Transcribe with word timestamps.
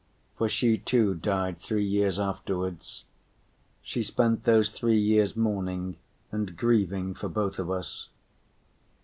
For 0.35 0.49
she 0.49 0.79
too 0.79 1.13
died 1.13 1.59
three 1.59 1.83
years 1.85 2.17
afterwards. 2.17 3.05
She 3.83 4.01
spent 4.01 4.45
those 4.45 4.71
three 4.71 4.97
years 4.97 5.35
mourning 5.35 5.95
and 6.31 6.57
grieving 6.57 7.13
for 7.13 7.29
both 7.29 7.59
of 7.59 7.69
us. 7.69 8.09